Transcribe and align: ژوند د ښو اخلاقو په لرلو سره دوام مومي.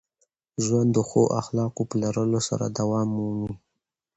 ژوند 0.63 0.89
د 0.93 0.97
ښو 1.09 1.21
اخلاقو 1.41 1.81
په 1.89 1.95
لرلو 2.03 2.39
سره 2.49 2.65
دوام 2.77 3.07
مومي. 3.17 3.51